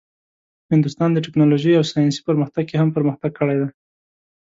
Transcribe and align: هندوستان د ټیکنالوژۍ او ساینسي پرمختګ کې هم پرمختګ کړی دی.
هندوستان 0.71 1.09
د 1.13 1.17
ټیکنالوژۍ 1.25 1.73
او 1.75 1.83
ساینسي 1.91 2.21
پرمختګ 2.29 2.63
کې 2.69 2.75
هم 2.81 2.89
پرمختګ 2.95 3.31
کړی 3.39 3.55
دی. 3.61 3.69